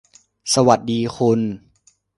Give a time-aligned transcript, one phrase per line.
[0.53, 1.39] สวัสดีคุณ